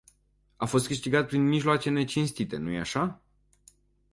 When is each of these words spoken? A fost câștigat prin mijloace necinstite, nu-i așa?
A 0.57 0.65
fost 0.65 0.87
câștigat 0.87 1.27
prin 1.27 1.43
mijloace 1.47 1.89
necinstite, 1.89 2.57
nu-i 2.57 2.79
așa? 2.79 3.21